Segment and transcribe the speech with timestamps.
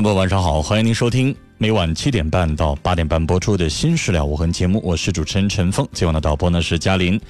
[0.00, 5.86] 众朋友，晚上好，欢迎您收听每晚七点半到八点半播出的《新事了无痕》节目，我是主持人陈峰。
[5.92, 7.20] 今晚的导播呢是嘉林，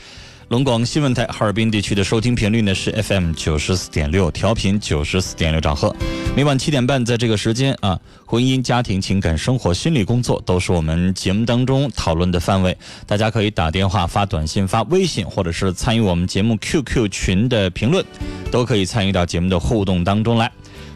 [0.50, 5.92] 龙广新闻台哈尔滨地区的收听频率呢是 FM 九十四点六，调频九十四点六兆赫。
[6.36, 12.78] 每晚七点半在这个时间啊，婚姻、家庭、情感、生活、心理工作都是我们节目当中讨论的范围。
[13.04, 18.04] 大家可以打电话、发短信、发微信，或者是参与我们节目 QQ 群的评论，
[18.52, 20.52] 都可以参与到节目的互动当中来。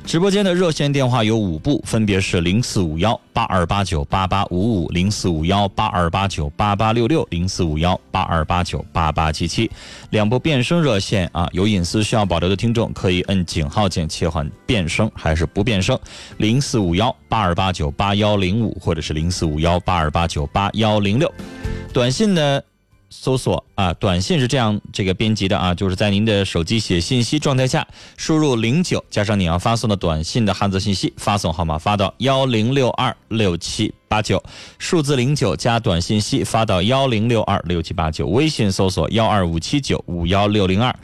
[0.06, 9.68] 直播间的热线电话有五部，分别是零四五幺八二八九八八五五、零四五幺八二八九八八六六、零四五幺八二八九八八七七。
[10.10, 15.98] 两部变声热线啊，有隐私需要保留的听众可以摁井号键切换变声还是不变声。
[16.36, 21.32] 零四五幺八二八九八幺零五，或者是零四五幺八二八九八幺零六。
[21.92, 22.60] 短信呢？
[23.16, 34.42] 搜索啊，短信是这样这个编辑的啊，就是在您的手机写信息状态下，输入零九加上你要发送的短信的汉字信息，发送号码发到幺零六二六七八九，
[34.78, 38.26] 数字零九加短信息发到幺零六二六七八九。
[38.26, 40.94] 微信搜索幺二五七九五幺六零二，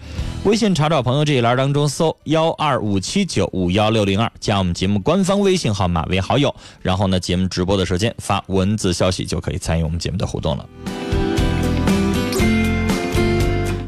[0.45, 10.67] 微信查找朋友这一栏当中搜幺二五七九五幺六零二，加我们节目官方微信号码为好友，然后呢，节目直播的时间发文字消息就可以参与我们节目的互动了。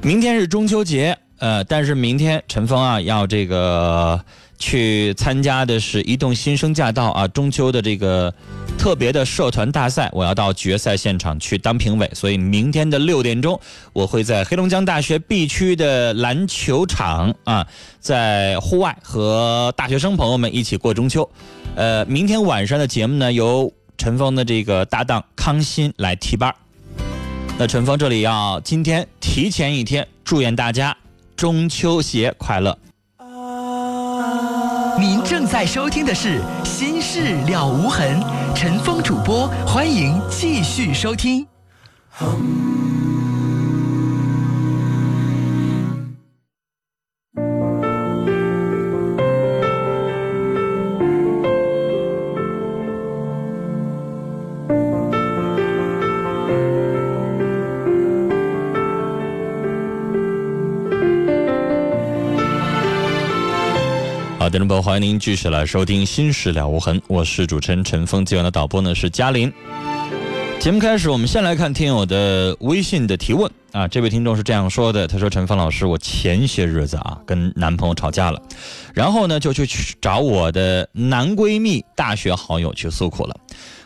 [0.04, 4.20] 明天是中秋节，呃，但是明天陈峰啊要这个
[4.58, 8.34] 去参加的是移动新生驾到啊中秋的这个
[8.76, 13.60] 特别的社团大赛，我要到决赛现场去当评委，所以明天的六点钟，
[13.92, 17.64] 我会在黑龙江大学 B 区的篮球场啊，
[18.00, 21.30] 在户外和大学生朋友们一起过中秋。
[21.76, 26.52] 呃，明天晚上的节目呢，由陈峰的这个搭档康欣来替班。
[27.58, 30.96] 那陈峰这里要今天提前一天祝愿大家
[31.36, 32.76] 中秋节快乐。
[34.98, 38.20] 您正在收听的是《心事了无痕》，
[38.54, 41.46] 陈峰主播，欢迎继续收听。
[64.82, 68.24] 欢迎您继续来收听《心事了无痕》，我是主持人陈峰。
[68.24, 69.50] 今晚的导播呢是嘉林。
[70.58, 73.86] 节目开始，我们先来看听友的微信的提问啊。
[73.86, 78.42] 这位听众是这样说的：“他说，陈峰老师，我前些日子啊跟男朋友吵架了，
[78.92, 79.66] 然后呢就去
[80.00, 83.36] 找我的男闺蜜、大学好友去诉苦了。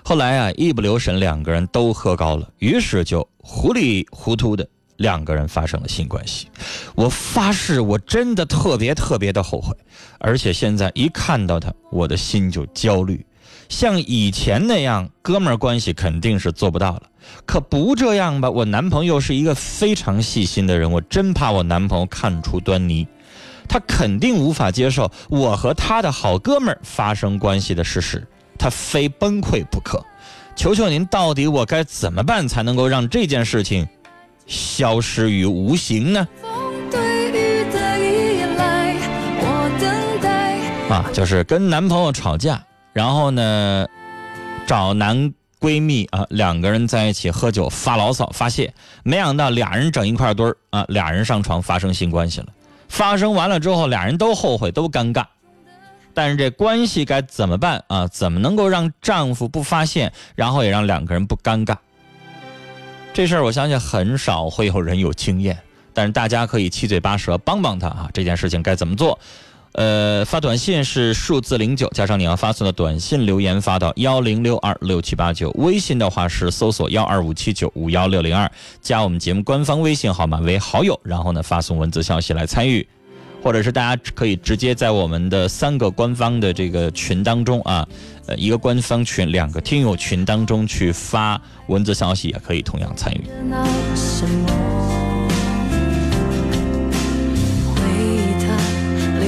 [0.03, 6.49] 后来啊一不留神，两个人都喝高了，于是就糊里糊涂的。”两个人发生了性关系，
[6.95, 9.77] 我发誓，我真的特别特别的后悔，
[10.19, 13.25] 而且现在一看到他，我的心就焦虑。
[13.69, 17.03] 像以前那样，哥们儿关系肯定是做不到了。
[17.45, 23.07] 可不这样吧，我男朋友是一个非常细心的人，我真怕我男朋友看出端倪，
[23.69, 28.25] 他肯定无法接受我和他的好哥们儿发生关系的事实，
[28.57, 30.01] 他非崩溃不可。
[30.55, 33.87] 求求您，到底我该怎么办才能够让这件事情？
[34.47, 36.29] 消失于无形呢？
[40.89, 42.63] 啊，就是跟男朋友吵架，
[42.93, 43.87] 然后呢，
[44.67, 48.73] 找男闺蜜啊，两个人在一起喝酒发牢骚发泄，
[49.03, 52.47] 没想到俩人整一块堆儿啊，俩人上床发生性关系了。
[52.89, 55.25] 发生完了之后，俩人都后悔，都尴尬。
[56.15, 58.07] 但是这关系该怎么办啊？
[58.07, 61.77] 怎么能够让丈夫不发现，然后也让两个人不尴尬？
[63.17, 65.59] 这事儿我相信很少会有人有经验，
[65.95, 68.11] 但是大家可以七嘴八舌帮帮他啊！
[68.13, 69.19] 这件事情该怎么做？
[69.73, 78.53] 呃，发短信是数字零九加上你要发送的短信留言发到幺零六二六七八九，微信的话是搜索幺二五七九五幺六零二，
[78.83, 82.87] 加我们节目官方微信号码为好友，然后呢发送文字消息来参与，
[83.47, 87.87] 或者是大家可以直接在我们的三个官方的这个群当中啊，
[88.27, 93.21] 呃，一个官方群，两个听友群当中去发文字消息，也可以同样参与。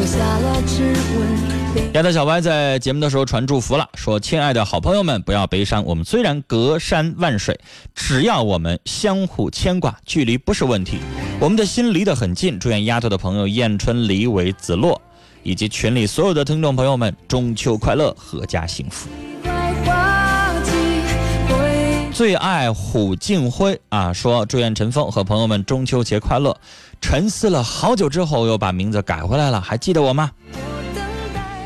[0.04, 1.57] 下了指纹
[1.94, 7.58] 丫头小歪在节目的时候传祝福了，说：“亲爱的好朋友们，不要悲伤，我们虽然隔山万水，
[7.94, 10.98] 只要我们相互牵挂，距离不是问题，
[11.40, 12.58] 我们的心离得很近。
[12.58, 15.00] 祝愿丫头的朋友燕春、李伟、子洛，
[15.42, 19.08] 以及群里所有的听众朋友们中秋快乐，阖家幸福。”
[22.12, 26.56] 最爱虎敬辉啊，说祝愿陈峰和朋友们中秋节快乐。
[27.00, 30.30] 沉思了好久之后，又把名字改回来了，还记得我吗？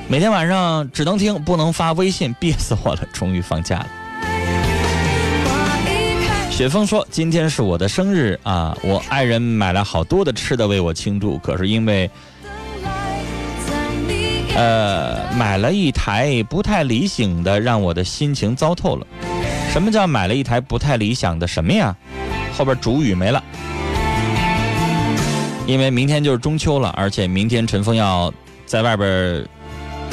[0.08, 3.00] 每天晚上只能听，不能发微信，憋死我了。
[3.14, 3.87] 终于放假了。
[6.50, 12.10] 雪峰说：“今天是我的生日啊，我爱人买了好多的吃的为我庆祝，可是因为，
[14.54, 19.06] 呃，买了一台不太理想的，让我的心情糟透了。
[19.72, 21.96] 什么叫买了一台不太理想的什么呀？
[22.54, 23.43] 后边主语没了。
[25.66, 28.31] 因为明天就是中秋了，而且明天陈峰要
[28.66, 29.43] 在外边。”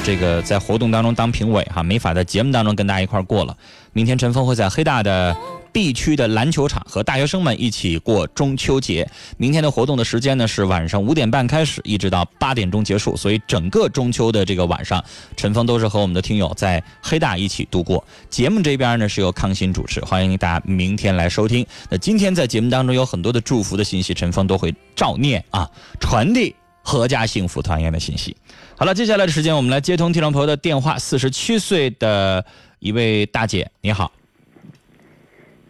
[0.09, 3.55] 这个在活动当中当评委哈，没法在节目当中跟大家一块过了。
[3.93, 5.37] 明天陈峰会在黑大的
[5.71, 9.07] B 区的篮球场和大学生们一起过中秋节。
[9.37, 13.15] 明天的活动的时间呢是晚上五点半开始，一直到八点钟结束。
[13.15, 15.03] 所以整个中秋的这个晚上，
[15.37, 18.03] 陈峰都是和我们的听友在黑大一起度过。
[18.31, 21.63] 节目这边呢是由康欣主持，欢迎大家明天来收听。
[21.87, 25.69] 那今天在节目当中有很多的祝福的信息，陈峰都会照念啊，
[25.99, 28.35] 传递阖家幸福团圆的信息。
[28.79, 30.97] 好了，接下来的时间我们来接通听众朋友的电话。
[30.97, 32.45] 四十七岁的
[32.79, 34.09] 一位大姐，你好。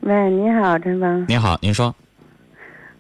[0.01, 1.25] 喂，你好，陈峰。
[1.27, 1.95] 你好，您说。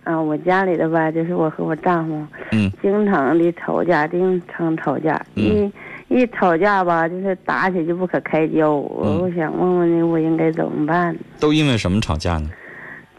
[0.05, 5.71] 啊，我家里的吧，就是我和我丈夫，嗯，经常的吵架，经常吵架，一
[6.07, 8.73] 一吵架吧，就是打起就不可开交。
[8.73, 11.15] 我我想问问你，我应该怎么办？
[11.39, 12.49] 都因为什么吵架呢？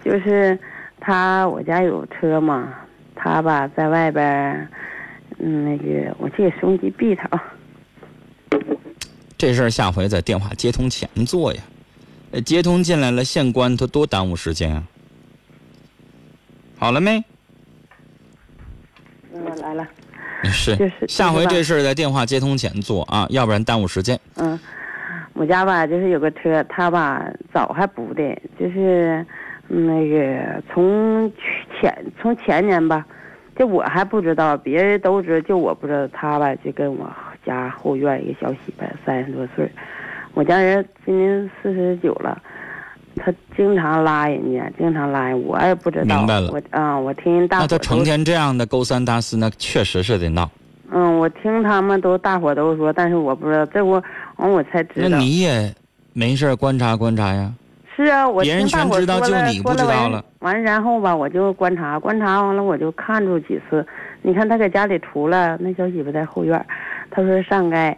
[0.05, 0.59] 就是
[0.99, 2.75] 他，我家有车嘛，
[3.15, 4.69] 他吧在外边。
[5.43, 7.43] 嗯，那个，我借收音机闭他啊。
[9.39, 11.63] 这事儿下回在电话接通前做呀。
[12.45, 14.85] 接通进来了，现关，他多耽误时间啊。
[16.77, 17.25] 好了没？
[19.33, 19.89] 嗯，来了。
[20.45, 20.77] 是。
[20.77, 21.09] 就是。
[21.09, 24.21] 下回这事儿在电话接通前做啊，要不然耽误时间。
[24.37, 24.59] 嗯，
[25.33, 28.23] 我家吧，就是有个车，他吧早还补的，
[28.59, 29.25] 就是
[29.69, 31.33] 那个从
[31.81, 33.07] 前从前年吧。
[33.61, 36.09] 这我还不知道，别人都知道，就我不知道。
[36.15, 37.07] 他吧，就跟我
[37.45, 39.71] 家后院一个小媳妇，三十多岁
[40.33, 42.41] 我家人今年四十九了，
[43.17, 46.17] 他经常拉人家，经常拉人，我也不知道。
[46.17, 46.51] 明白了。
[46.51, 47.65] 我啊，我听大伙。
[47.65, 50.51] 那他成天这样的勾三搭四，那确实是得闹。
[50.91, 54.03] 嗯，我听他们都大伙都说，但是我不知道，这我
[54.37, 55.09] 完我才知道。
[55.11, 55.71] 那你也
[56.15, 57.53] 没事观察观察呀。
[58.05, 60.25] 是啊，我别人全知道，就你不知道了。
[60.41, 63.87] 完，然后吧，我就观察，观察完了，我就看住几次。
[64.23, 66.65] 你看他搁家里出了，那小媳妇在后院，
[67.11, 67.97] 他说上街，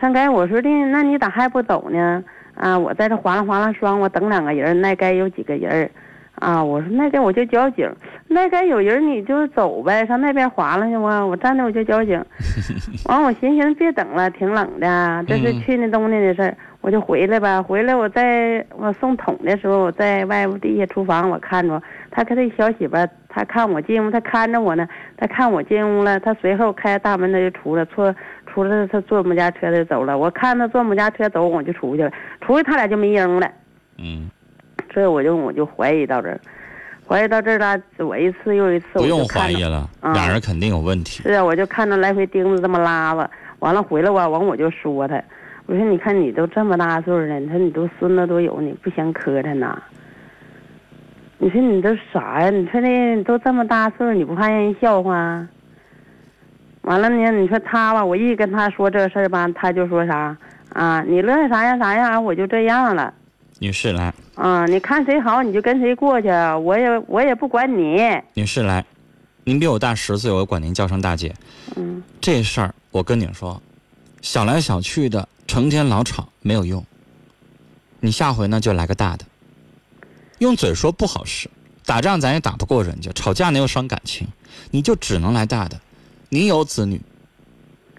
[0.00, 0.28] 上街。
[0.28, 2.22] 我说的，那你咋还不走呢？
[2.54, 4.80] 啊，我在这划拉划拉霜，我等两个人。
[4.80, 5.90] 那该有几个人？
[6.36, 7.88] 啊，我说那该我就交警。
[8.28, 11.24] 那该有人你就走呗，上那边划拉去吧。
[11.24, 12.22] 我站着我就交警。
[13.06, 16.56] 完，我寻思别等了，挺冷的，这是去年冬天的事儿。
[16.84, 22.94] 我就回来吧，回来我在我送桶的时候，我在外屋地下厨房，我看着他跟他小媳妇，
[23.26, 24.86] 他看我进屋，他看着我呢，
[25.16, 28.14] 他看我进屋了，他随后开大门他就出来，出
[28.46, 30.18] 出来他坐我们家车就走了。
[30.18, 32.12] 我看他坐我们家车走，我就出去了，
[32.42, 33.50] 出去他俩就没影了。
[33.96, 34.28] 嗯，
[34.90, 36.38] 这我就我就怀疑到这儿，
[37.08, 41.22] 怀疑到这儿了，我一次又一次不用怀疑了，俩人肯定有问题。
[41.22, 45.18] 是啊，我就看着来回钉子这么拉吧，完了回来吧，完我就说他。
[45.66, 49.82] 我说：“你看，你都这么大岁数了，你说你都孙子都有，你不嫌磕碜呐？
[51.38, 52.50] 你说你都啥呀？
[52.50, 55.46] 你说那都这么大岁数，你不怕让人笑话？
[56.82, 57.30] 完了呢？
[57.32, 60.36] 你说他吧，我一跟他说这事儿吧，他就说啥
[60.74, 61.02] 啊？
[61.08, 63.14] 你乐意啥样啥样，我就这样了。
[63.58, 64.12] 女士来。
[64.34, 66.28] 啊，你看谁好你就跟谁过去，
[66.62, 68.02] 我也我也不管你。
[68.34, 68.84] 女士来，
[69.44, 71.32] 您比我大十岁，我管您叫声大姐。
[71.76, 72.02] 嗯。
[72.20, 73.58] 这事儿我跟你说，
[74.20, 76.84] 想来想去的。”成天老吵没有用，
[78.00, 79.24] 你下回呢就来个大的。
[80.38, 81.48] 用嘴说不好使，
[81.86, 84.26] 打仗咱也打不过人家，吵架呢又伤感情，
[84.70, 85.80] 你就只能来大的。
[86.28, 87.00] 你有子女，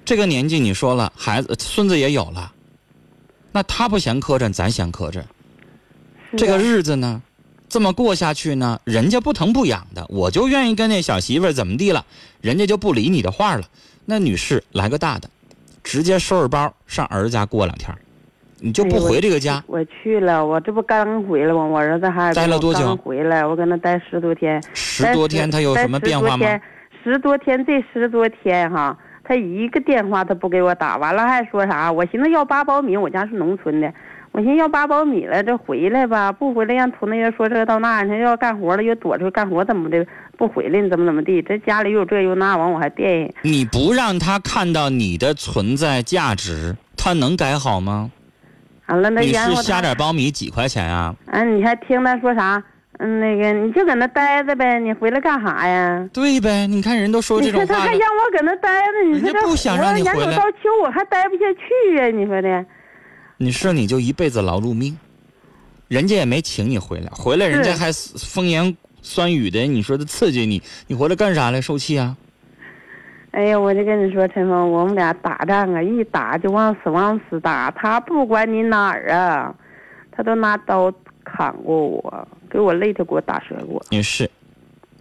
[0.03, 2.51] 这个年纪你说了，孩子孙子也有了，
[3.51, 5.23] 那他不嫌磕碜，咱嫌磕碜。
[6.37, 7.21] 这个啊日子呢，
[7.69, 12.05] 这么过下去呢，人家不疼不痒的，我就愿意跟那小媳妇儿怎么地了，
[12.41, 13.69] 人家就不理你的话了。
[14.03, 15.29] 那女士来个大的，
[15.85, 17.95] 直接收拾包上儿子家过两天，
[18.59, 19.63] 你就不回这个家。
[19.67, 21.63] 我去了，我这不刚回来吗？
[21.63, 24.61] 我儿子还待了多久刚回来，我搁那待十多天。
[24.73, 26.59] 十多天他有什么变化吗？
[27.03, 31.91] 十多天，这十多天哈，他一个电话他不给我打，完了还说啥？
[31.91, 33.93] 我寻思要八苞米，我家是农村的，
[34.31, 40.03] 我寻思要八苞米了，这回来吧，不回来让屯子人说这到那，他要干活了又躲出去干活怎么的，
[40.37, 41.41] 不回来你怎么怎么地？
[41.41, 43.35] 这家里又有这又那，完我还惦记。
[43.41, 48.11] 你不让他看到你的存在价值，他能改好吗？
[48.87, 51.15] 完了那女士然后他，下点苞米几块钱啊？
[51.25, 52.63] 啊，你还听他说啥？
[52.97, 56.07] 嗯，那个你就搁那待着呗，你回来干啥呀？
[56.13, 62.65] 对呗，你看人都说这种话了，说他还让我搁那待着，你说这不想让你回来活眼瞅到秋我还待不下去呀、你说的？
[63.37, 64.97] 你说你就一辈子劳碌命，
[65.89, 71.61] 人家也没请你回来，回来人家还风言酸雨的，你说的刺激你，你回来干啥来？
[71.61, 72.17] 受气啊？
[73.31, 79.53] 哎呀，我就跟你说，陈峰，我们俩打仗啊，一打就往死往死打，他不管你哪儿啊，
[80.11, 80.91] 他都拿刀
[81.23, 83.85] 砍过我，给我肋条给我打折过。
[83.89, 84.29] 也是，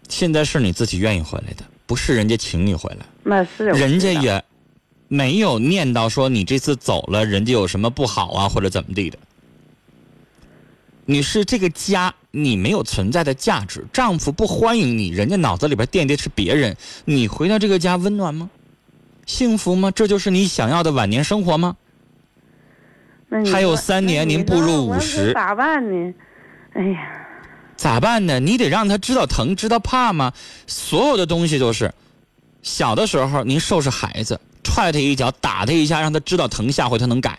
[0.09, 4.45] 现在是你自己愿意回来的，不是人家请你回来，那是人家也
[5.09, 9.19] 没有念叨说你这次走了，人家有什么不好啊，或者怎么地的。
[11.07, 18.51] 你是，这个家你没有存在的价值，丈夫不欢迎你，人家脑子里边惦记是别人，你回到这个家温暖吗？
[19.25, 19.91] 幸福吗？
[19.91, 21.77] 这就是你想要的晚年生活吗？
[23.51, 26.15] 还有三年您步入说我50咋办呢？
[26.75, 27.27] 哎呀，
[27.77, 28.39] 咋办呢？
[28.39, 30.33] 你得让他知道疼，知道怕吗？
[30.67, 31.93] 所有的东西都是，
[32.63, 37.39] 小的时候您收拾孩子，踹他一脚，打他一下，让他知道疼，下回他能改。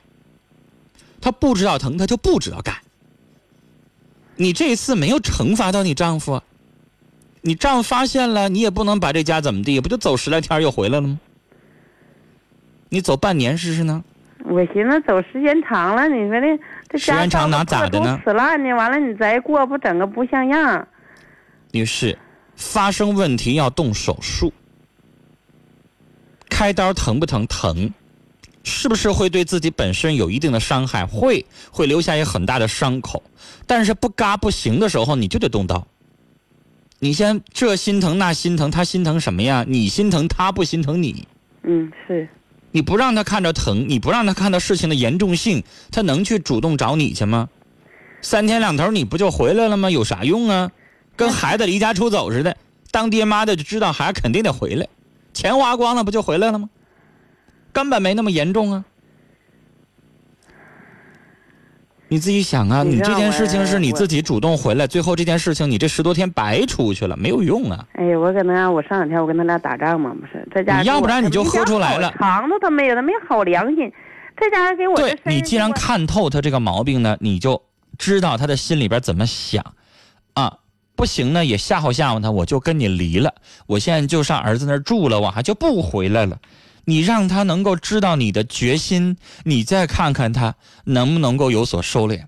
[1.21, 2.81] 他不知道疼，他就不知道改。
[4.37, 6.43] 你这一次没有惩罚到你丈夫啊，
[7.41, 11.19] 你丈夫发现了，你也不能把这家怎么地，不就走十来天又回来了吗？
[12.89, 14.03] 你走半年试试呢？
[14.45, 20.87] 我寻思走时间长了，你说这这时家间长哪咋的呢都死烂呢，完了你再过不整个不像样。
[21.71, 22.17] 女士，
[22.55, 24.53] 发生问题要动手术，
[26.49, 27.47] 开刀疼不疼？
[27.47, 27.91] 疼，
[28.63, 31.05] 是不是会对自己本身有一定的伤害？
[31.05, 33.23] 会，会留下一个很大的伤口。
[33.67, 35.85] 但是不嘎不行的时候，你就得动刀。
[36.99, 39.65] 你先这心疼那心疼，他心疼什么呀？
[39.67, 41.27] 你心疼他不心疼你。
[41.63, 42.27] 嗯，是。
[42.71, 47.49] 你不让他看着疼，你不让他看到事情的严重性，他能去主动找你去吗？
[48.21, 49.89] 三天两头你不就回来了吗？
[49.89, 50.71] 有啥用啊？
[51.15, 52.57] 跟孩子离家出走似的，
[52.91, 54.87] 当爹妈的就知道孩子肯定得回来，
[55.33, 56.69] 钱花光了不就回来了吗？
[57.71, 58.85] 根本没那么严重啊！
[62.15, 67.85] 你自己想啊，你这件事情是你自己主动回来，最后这件事情你这十多天白出去了，没有用啊！
[67.95, 73.91] 哎呀，我搁那我上两天我跟他俩打仗嘛，不是这家你要不然你就喝出来了肠子他没有，他没好良心，
[74.37, 77.61] 这家伙给我这对你既然看透他这个毛病呢，你就
[77.97, 79.61] 知道他的心里边怎么想，
[80.35, 80.59] 啊，
[80.95, 83.33] 不行呢也吓唬吓唬他，我就跟你离了，
[83.67, 86.37] 我现在就上儿子那儿住了，我还就不回来了。
[86.85, 92.23] 你让他能够知道你的决心，你再看看他能不能够有所收敛。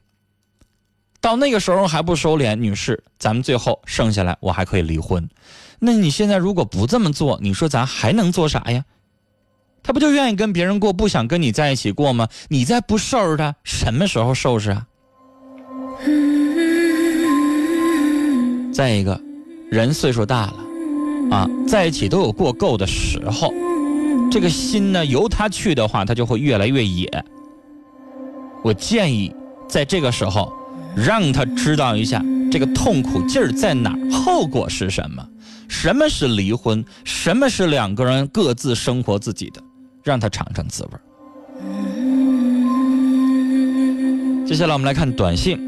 [1.22, 5.28] 到那个时候还不收敛，女士，咱们最后剩下来我还可以离婚。
[5.80, 8.84] 那你现在如果不这么做，你说咱还能做啥呀？
[9.84, 12.28] 他不就愿意跟别人过，不想跟你在一起过吗？
[12.50, 14.86] 你再不收拾他，什么时候收拾啊？
[18.74, 19.20] 再一个，
[19.72, 20.56] 人岁数大了，
[21.32, 23.54] 啊，在一起都有过够的时候，
[24.30, 27.08] 这个心呢，由他去的话，他就会越来越野。
[28.64, 29.34] 我建议
[29.68, 30.52] 在这个时候，
[30.96, 35.28] 让他知道一下这个痛苦劲儿在哪儿，后果是什么，
[35.68, 39.62] 什么是离婚，什么是两个人各自生活自己的，
[40.04, 40.90] 让他尝尝滋味。
[44.46, 45.67] 接下来我们来看短信。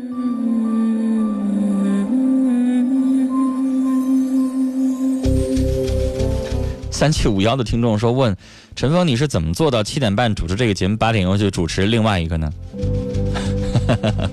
[7.00, 8.36] 三七五幺的听众说：“问
[8.76, 12.52] 陈峰，你是怎么做到七点半主持这个节目，八点钟就主持另外一个呢？”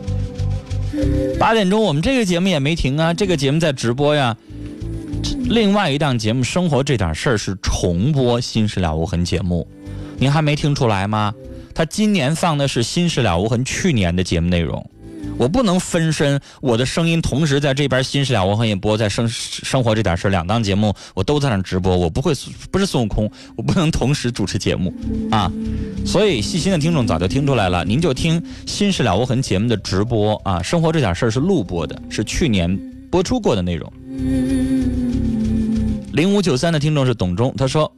[1.39, 4.37] 八点钟我们这个节目也没停啊，这个节目在直播呀。
[5.45, 9.69] 另外一档节目《生活这点事儿》是重播《新事了无痕》节目，
[10.19, 11.33] 您还没听出来吗？
[11.73, 14.85] 他今年放的是《新事了无痕》去年的节目内容，
[15.39, 22.33] 我不能分身，我的声音同时在这边《新事了无痕》也播，在生生活这点事两档节目我都在那直播，我不会
[22.71, 24.93] 不是孙悟空，我不能同时主持节目
[25.31, 25.53] 啊。
[26.05, 32.79] 所以细心的听众早就听出来了，您就听《新事了无痕》节目的直播啊，生活这点事是录播的，是去年
[33.11, 33.93] 播出过的内容。
[36.13, 37.93] 零五九三的听众是董忠，他说。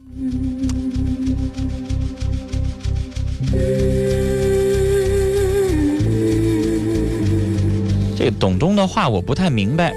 [8.19, 9.93] 这董忠的话我不太明白，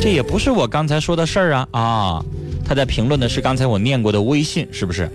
[0.00, 2.24] 这也不是我刚才说的事儿啊啊！
[2.64, 5.10] 他在评论的是刚才我念过的微信，是不是？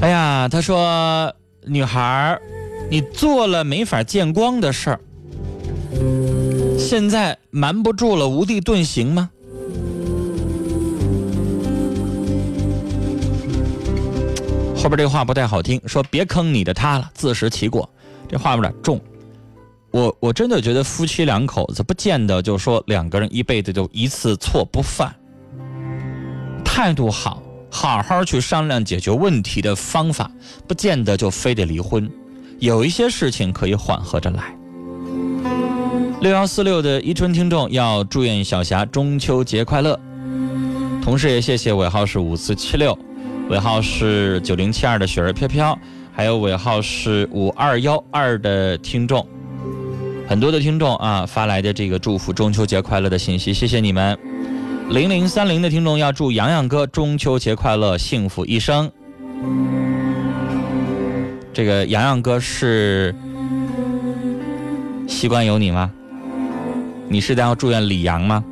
[0.00, 1.34] 哎呀，他说
[1.64, 2.40] 女孩儿，
[2.88, 5.00] 你做了没法见光的事儿，
[6.78, 9.28] 现在瞒不住了，无地遁形吗？
[14.76, 17.90] 后边这话不太好听，说别坑你的他了，自食其果，
[18.28, 19.00] 这话有点重。
[19.92, 25.14] 我我真的觉得夫妻两口子不见得就说两个人一辈子就一次错不犯，
[26.64, 30.30] 态度好，好好去商量解决问题的方法，
[30.66, 32.10] 不见得就非得离婚，
[32.58, 34.54] 有一些事情可以缓和着来。
[36.20, 39.98] 六幺四六的伊春听众要祝愿小霞中秋节快乐，
[41.02, 42.98] 同时也谢谢尾号是五四七六，
[43.48, 45.78] 尾号是九零七二的雪儿飘飘，
[46.12, 49.26] 还有尾号是五二幺二的听众。
[50.28, 54.18] 很多的听众啊发来的这个祝福中秋节快乐的信息，谢谢你们。
[54.90, 58.90] 零零三零的听众要祝洋洋哥中秋节快乐，幸福一生。
[61.52, 63.14] 这个洋洋哥是
[65.08, 65.92] 习惯有你吗？
[67.08, 68.44] 你是在要祝愿李阳吗？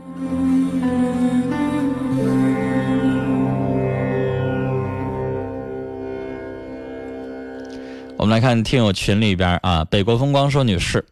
[8.16, 11.04] 我们来看听友群里边啊，北国风光说女士。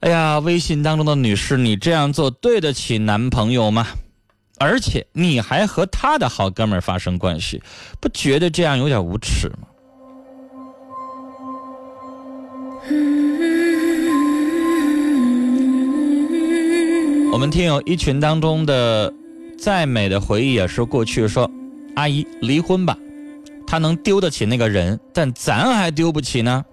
[0.00, 3.88] 哎呀，微信当中的女士，你这样做对得起男朋友吗？
[4.60, 7.60] 而且你还和他的好哥们儿发生关系，
[8.00, 9.66] 不觉得这样有点无耻吗？
[17.32, 19.12] 我们听友一群当中的
[19.58, 21.50] 再美的回忆也是过去说，
[21.96, 22.96] 阿姨离婚吧，
[23.66, 26.64] 他能丢得起那个人，但咱还丢不起呢。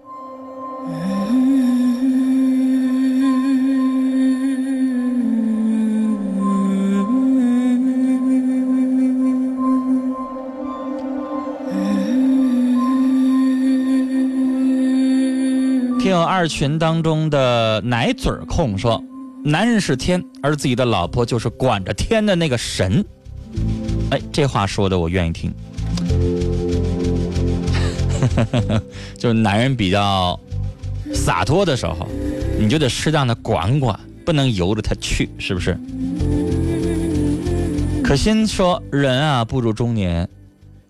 [16.36, 19.02] 二群当中的奶嘴控说
[19.42, 23.02] ：“男人是天，而自己的老婆就是管着天的那个神。”
[24.12, 25.50] 哎，这话说的我愿意听。
[29.16, 30.38] 就是男人比较
[31.14, 32.06] 洒脱的时候，
[32.60, 35.74] 你就得适当的管管，不能由着他去，是不是？
[38.04, 40.28] 可心说：“人啊，步入中年，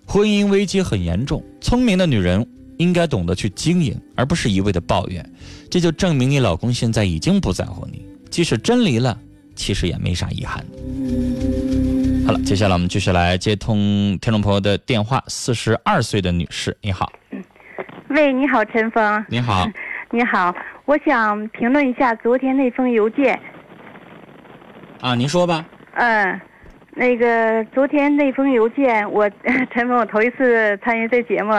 [0.09, 2.45] 婚姻危机很严重，聪明的女人。”
[2.79, 5.25] 应该懂得去经营，而不是一味的抱怨，
[5.71, 8.07] 这就证明你老公现在已经不在乎你。
[8.31, 9.19] 即使真离了，
[9.55, 10.65] 其实也没啥遗憾。
[12.27, 15.23] 好了，接下来我们继续来接通听众朋友的电话。
[15.29, 17.11] 四十二岁的女士，你好。
[18.09, 19.25] 喂，你好，陈峰。
[19.29, 19.67] 你好。
[20.11, 23.39] 你好，我想评论一下昨天那封邮件。
[25.01, 25.65] 啊，您说吧。
[25.95, 26.41] 嗯。
[26.99, 29.31] 那个昨天那封邮件，我
[29.71, 31.53] 陈峰，我头一次参与这节目，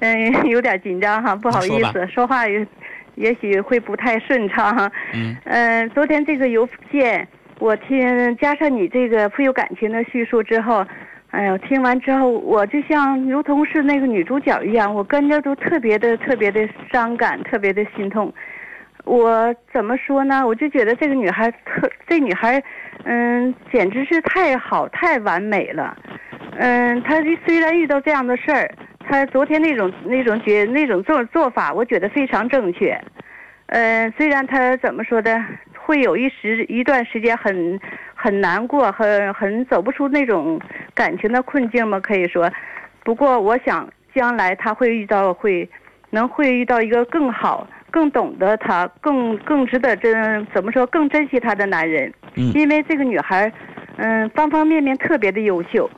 [0.00, 2.66] 嗯，有点紧张哈，不好意思，说话也
[3.14, 7.26] 也许会不太顺畅，嗯，嗯，昨天这个邮件，
[7.60, 10.84] 我听加上你这个富有感情的叙述之后，
[11.30, 18.34] 哎呦，听完之后，我就像如同是那个女主角一样，我跟着都特别的特别的伤感，特别的心痛。
[19.04, 20.46] 我怎么说呢？
[20.46, 22.62] 我就觉得这个女孩特，这女孩，
[23.04, 25.96] 嗯，简直是太好、太完美了。
[26.56, 32.98] 嗯，他虽然遇到这样的事儿，他昨天那种那种觉那种做做法，我觉得非常正确。
[33.66, 35.42] 嗯，虽然他怎么说的，
[35.78, 37.80] 会有一时一段时间很
[38.14, 40.60] 很难过，很很走不出那种
[40.94, 42.50] 感情的困境嘛，可以说。
[43.02, 45.68] 不过，我想将来他会遇到会，
[46.10, 47.66] 能会遇到一个更好。
[47.92, 50.84] 更懂得她，更更值得珍怎么说？
[50.86, 52.12] 更珍惜她的男人。
[52.34, 53.52] 嗯，因为这个女孩，
[53.98, 55.88] 嗯，方方面面特别的优秀，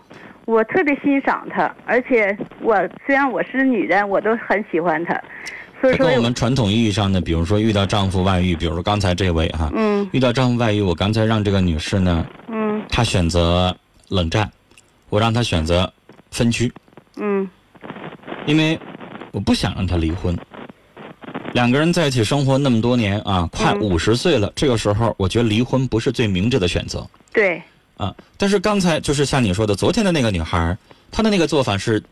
[0.44, 1.74] 我特别欣赏她。
[1.87, 2.76] 而且我
[3.07, 5.18] 虽然我是女人，我都很喜欢她。
[5.80, 13.74] 所以说，跟我们传统意义上的，比如说遇到丈夫外遇，比如说刚才这位哈，嗯，遇到丈夫外遇，我刚才让这个女士呢，嗯，她选择
[14.09, 14.50] 冷战，
[15.11, 15.92] 我让她选择
[16.30, 16.72] 分居，
[17.16, 17.48] 嗯，
[18.46, 18.78] 因为
[19.30, 20.37] 我不想让她离婚。
[21.54, 23.80] 两个人在一起生活那么多年啊，快嗯。
[23.80, 27.08] 五十岁了，这个时候我觉得离婚不是最明智的选择。
[27.32, 27.62] 对，
[27.96, 28.12] 啊。
[28.36, 30.76] 但是刚才就是像你说的，昨天的那个女孩，
[31.12, 32.02] 她的那个做法是，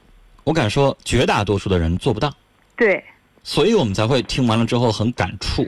[0.44, 2.32] 我敢说绝大多数的人做不到，
[2.76, 3.02] 对，
[3.42, 5.66] 所以我们才会听完了之后很感触，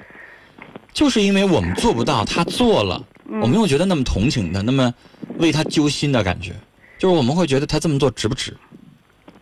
[0.93, 3.41] 就是因为我们做不到， 她做了，嗯。
[3.41, 4.95] 我们又觉得那么同情她，那么
[5.39, 6.53] 为她揪心的感觉，
[6.97, 8.57] 就是我们会觉得她这么做值不值？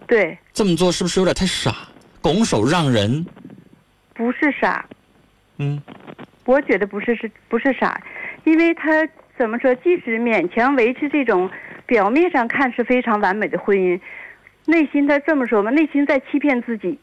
[0.08, 1.76] 对，这么做是不是有点太傻，
[2.22, 3.26] 拱手让人？
[4.22, 4.84] 不是傻，
[5.58, 5.82] 嗯。
[6.44, 8.00] 我觉得不是是不是傻，
[8.44, 9.04] 因为他
[9.36, 11.50] 怎么说，即使勉强维持这种
[11.86, 14.00] 表面上看是非常完美的婚姻，
[14.66, 16.96] 内心他这么说吧，内心在欺骗自己，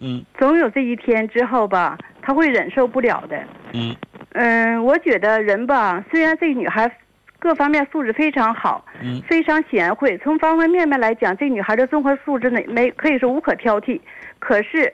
[0.00, 0.24] 嗯。
[0.38, 3.44] 总有这一天之后吧，他会忍受不了的。
[3.74, 3.94] 嗯。
[4.32, 6.90] 嗯，我觉得人吧，虽然这个女孩
[7.38, 9.20] 各方面素质非常好，嗯。
[9.28, 14.00] 非常贤惠，从方方面面来讲，这女孩的综合素质呢，没可以说无可挑剔。
[14.38, 14.92] 可是，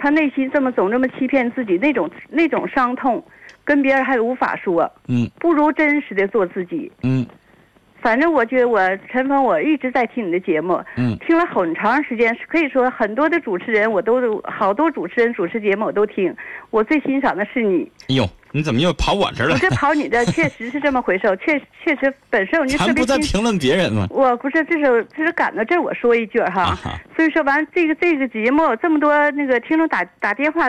[0.00, 3.22] 她内心这么总这么欺骗自己，那种那种伤痛，
[3.64, 6.90] 跟别人还无法说，嗯不如真实的做自己。
[7.02, 7.26] 嗯
[8.00, 16.34] 反正我觉得我陈峰，我一直在听你的节目，嗯听了很长时间，可以说很多的主持人我都好多主持人主持节目我都听，
[16.70, 17.82] 我最欣赏的是你。
[18.08, 19.60] 哎呦，你怎么又跑我这儿了不？
[19.60, 23.06] 是跑你的， 确实是这么回事，确确实本身我就咱特别欣。
[23.06, 24.06] 不在评论别人吗？
[24.10, 26.78] 我不是，这是这是赶到这儿我说一句哈，啊
[27.16, 30.68] 所以说完这个这个节目这么多那个听众打打电话，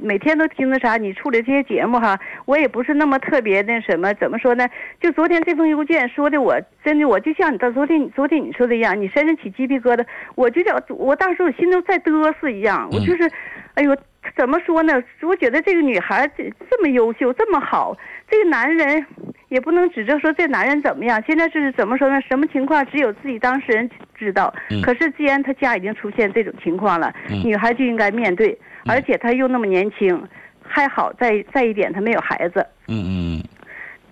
[0.00, 4.68] 每天都听那啥，你处理这些节目哈，我也不是那么特别那什么，怎么说呢？
[5.00, 13.30] 就昨天这封邮件说的，我真的我就像你到昨天昨天你说的一样，你身上起鸡皮疙瘩，我就叫我当时我心都在嘚瑟一样，我就是，
[13.74, 13.96] 哎呦。
[14.36, 15.02] 怎么说呢？
[15.22, 17.96] 我觉得这个女孩这这么优秀，这么好，
[18.28, 19.04] 这个男人
[19.48, 21.22] 也不能指着说这男人怎么样。
[21.26, 22.20] 现在这是怎么说呢？
[22.28, 24.52] 什么情况只有自己当事人知道。
[24.70, 28.56] 嗯可是既然他家已经出现这种情况了，嗯女孩就应该面对，
[28.86, 30.22] 而且她又那么年轻，
[30.62, 32.66] 还好再再一点她没有孩子。
[32.88, 33.42] 嗯嗯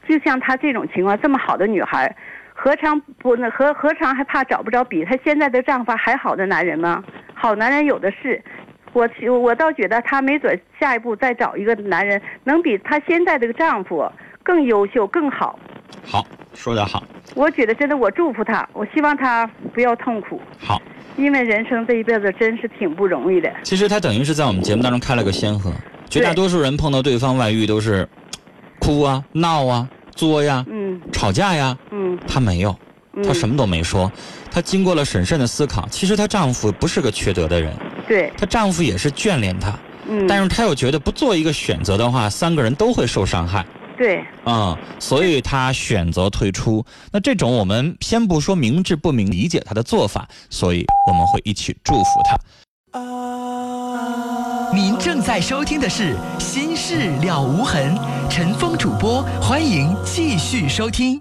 [0.09, 2.14] 就像她这种情况，这么好的女孩，
[2.55, 7.05] 何尝不那何何尝还怕找不着比她现在的丈夫还好的男人吗？
[7.35, 8.42] 好男人有的是。
[8.92, 9.09] 我
[9.40, 14.11] 我倒觉得她没准下一步再找一个男人，能比她现在这个丈夫
[14.42, 15.59] 更优秀、更好。
[16.05, 17.03] 好，说得好，
[17.35, 20.81] 我觉得真的，我祝福她，我希望她不要痛苦，好。
[21.16, 23.53] 因为人生这一辈子真是挺不容易的。
[23.64, 25.72] 其实她等于是在我们节目当中开了个先河，
[26.09, 28.09] 绝大多数人碰到对方外遇都是
[28.79, 32.72] 哭啊、闹啊、作呀、嗯吵架呀，嗯她没有，
[33.14, 34.11] 嗯，她什么都没说，
[34.48, 37.72] 她经过了审慎的思考，其实她丈夫不是个缺德的人，
[38.09, 43.64] 对，她丈夫也是眷恋她，嗯，但是她又觉得不做一个选择的话，三个人都会受伤害。
[43.99, 46.85] 对，嗯、所以她选择退出。
[47.12, 52.38] 那这种我们先不说明智不明，理解她的做法，所以我们会一起祝福她。
[54.73, 57.97] 您正在收听的是《心事了无痕》，
[58.31, 61.21] 陈峰主播，欢迎继续收听。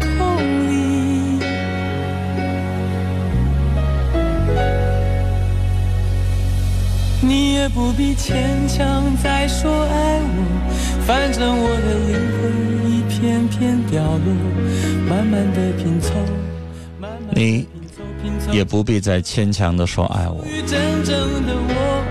[7.61, 12.41] 也不必牵强再说爱我，反正我的灵魂
[12.91, 14.33] 一片片掉落，
[15.07, 16.11] 慢慢的拼凑，
[16.99, 20.43] 慢慢地你拼凑拼凑也不必再牵强的说爱我。
[20.65, 22.03] 真正的我，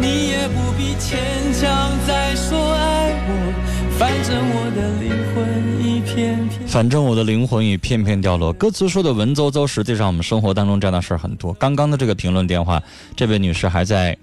[0.00, 1.18] 你也不必牵
[1.52, 6.68] 强再说爱我，反正我的灵魂一片片。
[6.68, 8.52] 反正我的灵魂已片片掉落。
[8.52, 11.52] 歌词说的文绉绉，实际上我们生活当中这样的事儿很多。
[11.54, 12.80] 刚刚的这个评论电话，
[13.16, 14.16] 这位女士还在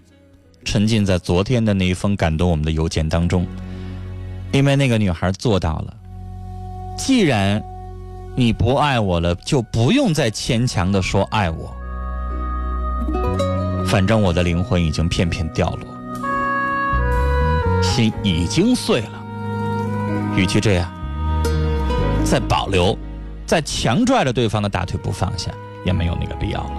[0.63, 3.45] 沉浸在昨天的那一封感动我们的邮件当中，
[4.52, 5.93] 因为那个女孩做到了。
[6.97, 7.62] 既然
[8.36, 11.74] 你不爱我了，就不用再牵强的说爱我。
[13.88, 15.88] 反正我的灵魂已经片片掉落，
[17.82, 19.24] 心已经碎了。
[20.36, 20.89] 与其这样，
[22.24, 22.97] 再保留，
[23.45, 25.52] 再强拽着对方的大腿不放下，
[25.86, 26.71] 也没有那个必要了。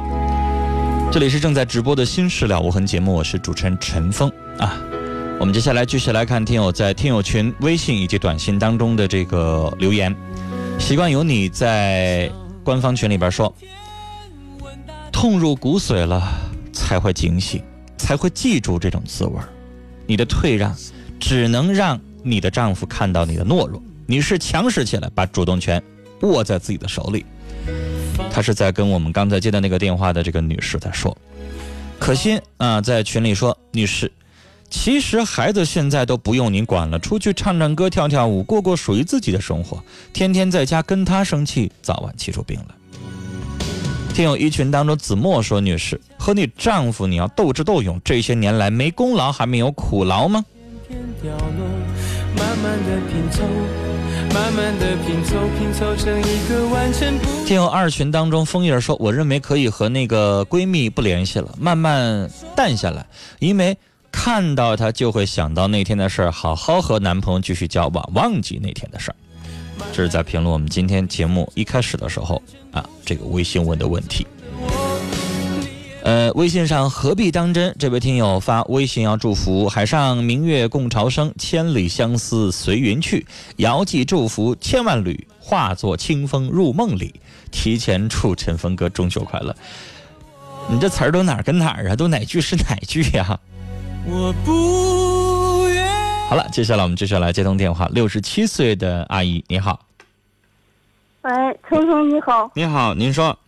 [1.13, 4.81] 这里是正在直播的《新事了无痕》节目，我是主持人陈峰啊。
[5.39, 10.17] 我们接下来继续来看听友在听友群、微信以及短信当中的这个留言。
[10.79, 12.33] 习惯有你在
[12.65, 13.55] 官方群里边说，
[15.13, 16.23] 痛入骨髓了
[16.73, 17.63] 才会警醒，
[17.99, 19.39] 才会记住这种滋味
[20.07, 20.75] 你的退让，
[21.21, 23.83] 只能让你的丈夫看到你的懦弱。
[24.07, 25.83] 你是强势起来，把主动权
[26.23, 27.27] 握在自己的手里。
[28.31, 31.17] 他是在跟我们刚才接的那个电话的这个女士在说。
[31.99, 34.11] 可心啊，在群里说，女士。
[34.71, 39.85] 其实孩子现在都不用你管了，出去唱唱歌、跳跳舞，过过属于自己的生活。
[40.15, 42.75] 天天在家跟他生气，早晚气出病来。
[44.15, 50.45] 听友一群当中，子墨说：“女士，和你丈夫你要斗智斗勇，这些年来没功劳还没有苦劳吗？”
[54.33, 63.07] 慢慢的拼凑，拼凑成一个完全不听友二群当中，枫叶说：“我认为可以和那个闺蜜不联系了，慢慢淡下来，
[63.39, 63.77] 因为。”
[64.15, 69.17] 看到他就会想到那天的事儿，好好和男朋友继续交往，忘记那天的事儿。
[69.91, 72.41] 这是在评论我们今天节目一开始的时候
[72.73, 74.27] 啊，这个微信问的问题。
[76.05, 77.75] 呃，微信上何必当真？
[77.79, 83.25] 这位听友发微信要祝福海上明月共潮生，千里相思随云去。
[83.59, 87.15] 遥寄祝福千万缕，化作清风入梦里。
[87.53, 89.55] 提前祝陈峰哥中秋快乐。
[90.69, 91.95] 你这词儿都哪儿跟哪儿啊？
[91.95, 93.39] 都哪句是哪句呀？
[94.05, 95.87] 我不愿。
[96.29, 97.87] 好了，接下来我们接下来接通电话。
[97.93, 99.87] 六十七岁的阿姨，你好。
[101.23, 101.31] 喂，
[101.69, 102.51] 陈峰，你好。
[102.57, 103.39] 你好，您说。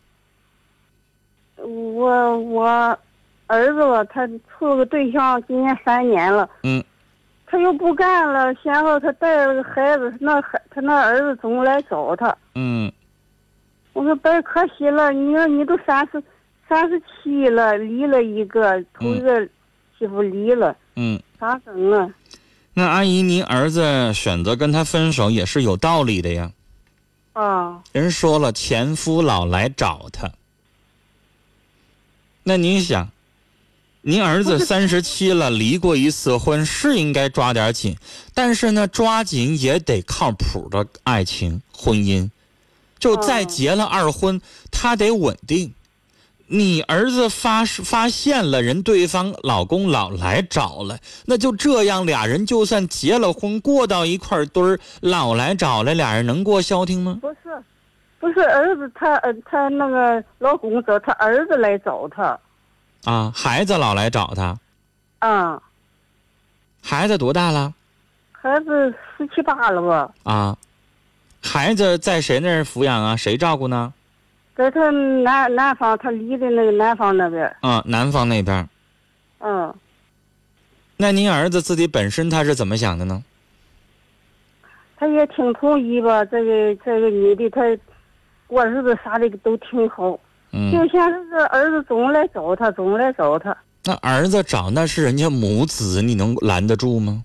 [1.66, 2.98] 我我
[3.46, 6.48] 儿子吧，他处了个对象，今年三年了。
[6.62, 6.82] 嗯。
[7.46, 12.36] 他又不干了，先后他带了个孩子，那孩他那儿子总来找他。
[12.54, 12.90] 嗯。
[13.92, 16.22] 我说白可惜了，你说你都三十
[16.68, 19.48] 三十七了，离了一个，头一个。
[19.96, 22.10] 媳妇离了，嗯，咋整啊？
[22.74, 26.50] 那阿姨，您儿子选择跟他分手也是有道理的呀。
[27.32, 30.28] 啊，人说了，前夫老来找他。
[32.46, 33.08] 那您想，
[34.02, 37.96] 您儿子 三十七了，离过一次婚，是应该抓点紧，
[38.34, 42.28] 但是呢，抓紧也得靠谱的爱情婚姻，
[42.98, 45.72] 就再结了二婚，他得稳定。
[46.46, 57.18] 你儿子发发现了人对方老公老来找了，那就这样，俩人就算结了婚，过到一块堆儿，老来找了，俩人能过消停吗？
[58.24, 62.40] 不是儿子他呃他那个老公找他儿子来找他，
[63.04, 64.56] 啊，孩子老来找他，
[65.18, 65.62] 啊，
[66.82, 67.74] 孩子多大了？
[68.32, 70.10] 孩子十七八了吧？
[70.22, 70.56] 啊，
[71.42, 73.14] 孩子在谁那儿抚养啊？
[73.14, 73.92] 谁照顾呢？
[74.56, 77.54] 在他南南方，他离的那个南方那边。
[77.60, 78.66] 啊，南方那边。
[79.40, 79.74] 嗯。
[80.96, 83.22] 那您儿子自己本身他是怎么想的呢？
[84.96, 87.60] 他也挺同意吧，这个这个女的，他
[88.54, 90.18] 过日子啥的都挺好。
[90.52, 90.70] 嗯。
[90.72, 93.56] 就像是儿子总来找他，总来找他。
[93.84, 97.24] 那儿子找那是人家母子，你能拦得住吗？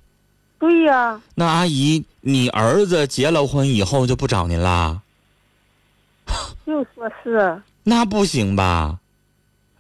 [0.58, 1.22] 对呀。
[1.36, 5.02] 那阿姨，你儿子结了婚以后就不找您啦？
[6.66, 9.00] 就说是那不行吧？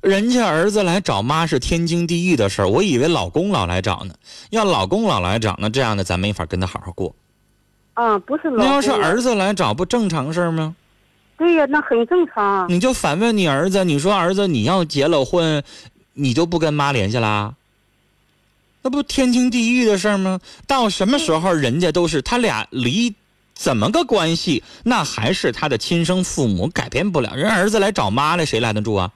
[0.02, 4.14] 人家儿子来找妈是天经地义的事儿，我以为老公老来找呢。
[4.52, 7.14] 要老公老来找，那这样的咱没法跟他好好过。
[7.96, 8.64] 啊，不是老。
[8.64, 10.76] 那要是儿子来找，不正常事儿吗？
[11.40, 12.70] 对呀，那很正常。
[12.70, 15.64] 你就反问你儿子，你说儿子，你要结了婚，
[16.14, 17.56] 你就不跟妈联系啦？
[18.82, 20.40] 那不天经地义的事儿吗？
[20.68, 23.16] 到什么时候人家都是他俩离。
[23.54, 24.64] 怎么个关系？
[24.84, 27.36] 那还是他的亲生父母，改变不了。
[27.36, 29.12] 人儿子来找妈来，谁拦得住啊？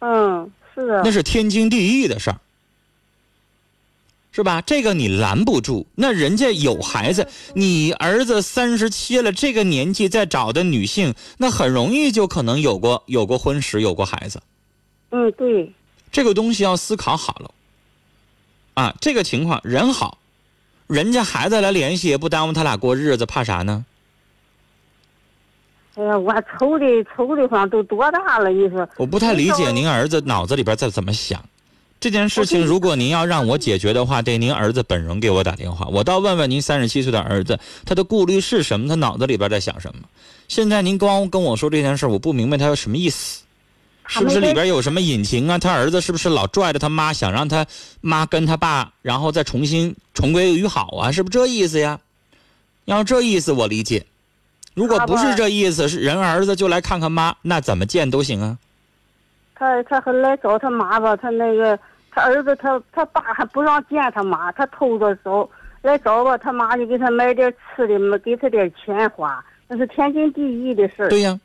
[0.00, 1.02] 嗯，是的。
[1.04, 2.38] 那是天经地义的事儿，
[4.34, 4.60] 是吧？
[4.62, 5.86] 这个你拦不住。
[5.94, 14.40] 那人家有孩子，你儿子三十七了，这个年纪再找的女性，那很容易就可能有过有过婚史，有过孩子。
[15.10, 15.72] 嗯，对。
[16.10, 17.50] 这个东西要思考好了。
[18.74, 20.18] 啊，这个情况人好。
[20.88, 23.86] 人家孩子来联系也不耽误他俩过日子，怕啥呢？
[25.94, 28.50] 哎呀，我愁的愁的慌，都多大了？
[28.50, 31.40] 你说我不太理解您儿子脑子里边在怎么想。
[32.04, 38.86] 这件事情，如果您要让我解决的话，得您儿子本人给我打电话，我倒问问您三十七岁的儿子，他的顾虑是什么？
[38.86, 40.02] 他脑子里边在想什么？
[40.46, 43.42] 现在您光跟我说这件事，我不明白他什么意思。
[44.06, 45.56] 是不是里边有什么隐情啊？
[45.56, 47.64] 他儿子是不是老拽着他妈，想让他
[48.02, 51.10] 妈跟他爸，然后再重新重归于好啊？
[51.10, 51.98] 是不是这意思呀？
[52.84, 54.04] 要这意思我理解，
[54.74, 58.58] 如果不是这意思，是人儿子就来看看妈，那怎么见都行啊。
[59.56, 61.78] 他他还来找他妈吧，他那个
[62.14, 65.50] 他儿子他他爸还不让见他妈，他偷着走
[65.82, 71.08] 来找吧，他妈就给他买点吃的没，给他点钱花，那是天经地义的事儿。
[71.08, 71.38] 对呀。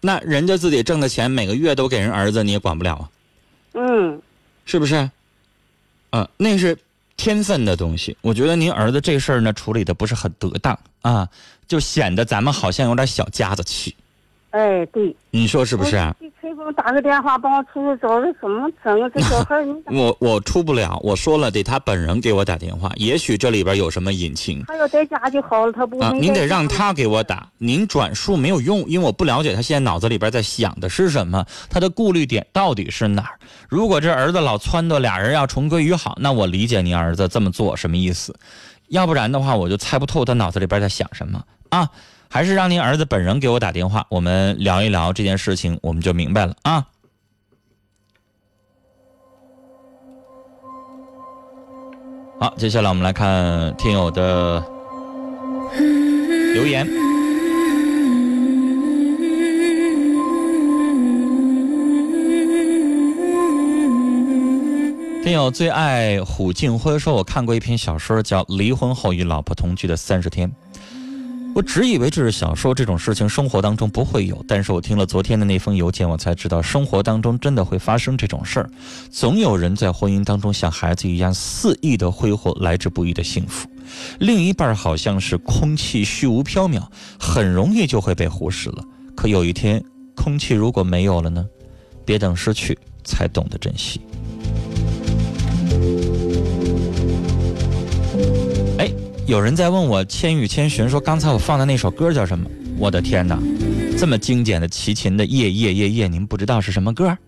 [0.00, 3.10] 那人家自己挣的钱每个月都给人儿子，你也管不了啊。
[3.72, 4.20] 嗯，
[4.64, 5.10] 是不是？
[6.10, 6.76] 啊，那是
[7.16, 8.16] 天分的东西。
[8.20, 11.28] 我觉得您儿子这事儿呢处理的不是很得当啊，
[11.66, 13.96] 就显得咱们好像有点小家子气。
[14.50, 15.16] 哎，对。
[15.30, 15.92] 你说是不是？
[16.20, 16.25] 给
[16.66, 19.08] 我打个电话，帮我出去找，这怎么整啊？
[19.14, 19.54] 这小孩
[19.86, 22.90] 我我出不了，我说了，得他本人给我打电话。
[22.96, 24.64] 也许这里边有什么隐情。
[24.66, 25.96] 他要在家就好了，他不。
[26.00, 33.38] 啊，您得让他给我打，您转述没有用，因为我不了解他现在脑子里边在想的是什么，他的顾虑点到底是哪儿。
[33.68, 38.34] 如果这儿子老撺掇俩人要重归于好，那我理解您儿子这么做什么意思。
[38.88, 41.88] 要不然的话，我就猜不透他脑子里边在想什么啊。
[42.28, 46.86] 还是让您儿子本人给我打电话，我们聊一聊这件事情，我们就明白了啊。
[52.38, 54.62] 好，接下来我们来看听友的
[56.52, 56.86] 留言。
[65.24, 70.48] 听友最爱虎静辉说：“我看过一篇小说，叫《离婚后与老婆同居的三十天》。”
[71.56, 74.44] 我只以为这是小说，这种事情生活当中不会有。
[74.46, 78.68] 但是我听了昨天的那封邮件，我才知道生活当中真的会发生这种事儿。
[79.10, 83.66] 总有人在婚姻当中像孩子一样肆意的挥霍来之不易的幸福，
[84.18, 86.82] 另一半好像是空气虚无缥缈，
[87.18, 88.84] 很容易就会被忽视了。
[89.16, 89.82] 可有一天，
[90.14, 91.42] 空气如果没有了呢？
[92.04, 93.98] 别等失去才懂得珍惜。
[99.26, 102.48] 有人在问我《千与千寻》，说刚才我放的那首歌叫什么？
[102.78, 103.36] 我的天哪，
[103.98, 107.18] 这么经典的齐秦的《夜夜夜夜》，您不知道是什么歌？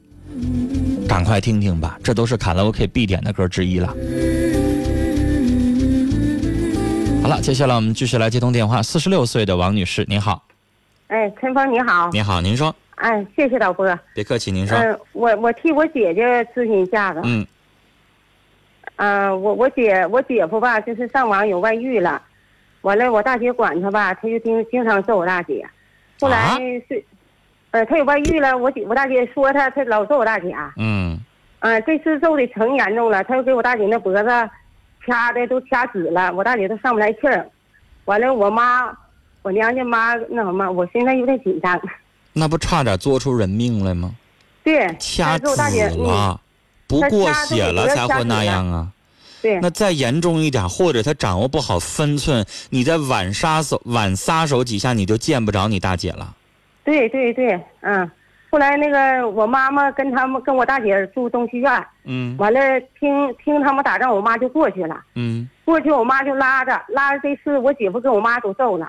[1.09, 3.89] 赶快听听吧，这都是卡拉 OK 必点的歌之一了。
[7.21, 8.81] 好了，接下来我们继续来接通电话。
[8.81, 10.47] 四十六岁的王女士，您好。
[11.09, 12.11] 哎，陈峰你好。
[12.13, 12.73] 你好，您说。
[12.95, 13.85] 哎，谢谢导播。
[14.15, 14.79] 别客气，您说。
[14.79, 16.23] 嗯，我我替我姐姐
[16.55, 17.21] 咨询一下子。
[17.25, 17.45] 嗯。
[18.99, 22.21] 嗯，我我姐我姐夫吧，就是上网有外遇了，
[22.83, 25.67] 完了我大姐管他吧，他就经经常揍我大姐，
[26.21, 26.59] 后来
[26.89, 27.05] 是，
[27.71, 30.55] 呃，他有外遇了，我姐我大姐说他，他老揍我大姐。
[30.77, 31.19] 嗯。
[31.61, 34.29] 嗯，这次揍的成严重了，他又给我大姐那脖子
[35.05, 37.49] 掐的都掐紫了，我大姐都上不来气儿。
[38.05, 38.97] 完了，我妈，
[39.43, 41.81] 我娘家妈那什么，我现在有点紧张。
[42.33, 44.13] 那不差点做出人命来吗？
[44.63, 44.87] 对。
[44.99, 45.57] 掐紫
[45.97, 46.41] 了。
[46.89, 48.89] 不过血了才会那样啊，
[49.43, 49.61] 对。
[49.61, 56.35] 那再严重一点，或者他掌握不好分寸，你再晚撒手晚撒手几下，你就见不着你大姐了。
[56.85, 58.11] 对对对，嗯。
[58.51, 62.35] 后来那个我妈妈跟他们跟我大姐住东西院，嗯。
[62.39, 62.61] 完了
[62.99, 65.47] 听听他们打仗，我妈就过去了，嗯。
[65.67, 68.89] 过去我妈就拉着拉着，这次我姐夫跟我妈都揍了，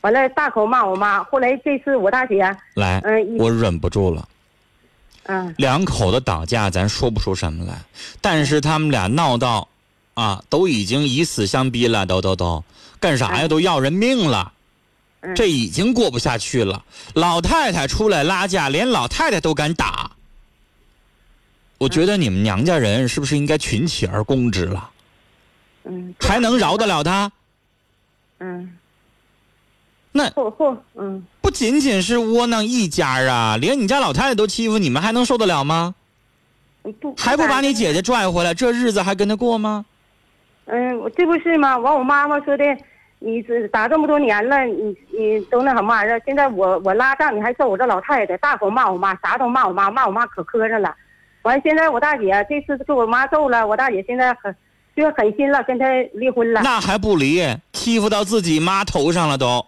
[0.00, 1.22] 完了大口骂我妈。
[1.24, 2.40] 后来这次我大姐
[2.74, 4.26] 来，嗯，我忍不住了。
[5.24, 7.82] 嗯，两口子打架，咱说不出什么来，
[8.20, 9.68] 但是他们俩闹到，
[10.14, 12.62] 啊，都已经以死相逼了，都都都，
[13.00, 13.48] 干啥呀？
[13.48, 14.52] 都要人命了，
[15.34, 16.84] 这已经过不下去了。
[17.14, 20.10] 老太太出来拉架，连老太太都敢打，
[21.78, 24.90] 我觉得你们娘家人是不是应该群起而攻之了？
[25.84, 27.32] 嗯，还能饶得了他？
[28.40, 28.76] 嗯。
[30.16, 30.30] 那
[30.94, 35.92] 嗯，不仅仅是窝囊一家啊，连你家老太太都欺负你们，还能受得了吗？
[37.00, 39.84] 不，还不把你姐姐拽回来，这日子还跟他过吗？
[40.66, 41.76] 嗯，这不是吗？
[41.76, 42.64] 完，我妈妈说的，
[43.18, 46.22] 你这打这么多年了，你你都那什么玩意儿？
[46.24, 50.94] 现在我我拉仗，你还揍我这老太太，大口骂我妈，啥都骂我妈，骂我妈可磕碜了。
[51.42, 54.54] 完，现在我大姐这次给我妈揍了，我大姐现在很
[54.96, 56.60] 就狠心了，跟他离婚了。
[56.62, 57.44] 那还不离？
[57.72, 59.66] 欺负到自己妈头上了都。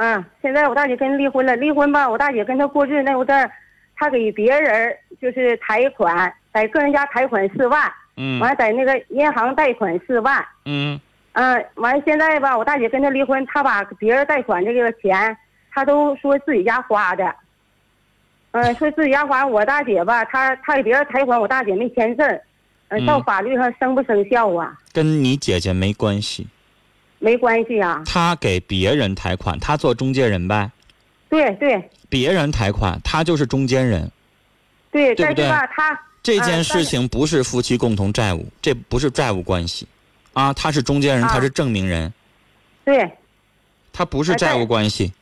[0.00, 3.50] 嗯，现在我大姐跟人离婚了，离婚吧，我大姐跟他过日那有阵儿，
[3.96, 11.00] 他给别人就是贷款，在个人家贷款四万，嗯，完了在那个银行贷款四万，嗯，
[11.32, 15.36] 嗯，完了现在吧，我大姐跟他离婚，他把别人贷款这个钱，
[15.72, 17.34] 他都说自己家花的，
[18.52, 22.40] 嗯，说自己家花，我大姐吧，他他给别人贷款，我大姐没签字儿，
[22.90, 24.78] 嗯，到法律上生不生效啊？
[24.92, 26.46] 跟你姐姐没关系。
[27.18, 30.70] 没关系啊，他给别人贷款，他做中介人呗。
[31.28, 34.10] 对对别人贷款，他就是中间人。
[34.90, 39.86] 对，对不对但是吧，他这件啊事情不是夫妻共同债务，这不是债务关系，
[40.32, 42.12] 啊，他是中间人，啊他是证明人，
[42.84, 43.10] 对
[43.92, 45.12] 他不是债务关系，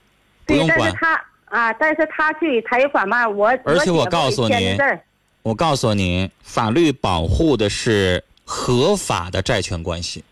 [0.44, 0.78] 不，用管。
[0.78, 5.00] 但是他啊，但是他去贷款嘛，我而且我告诉你给签的字儿
[5.42, 10.22] 我告诉你，法律保护的是合法的债权关系。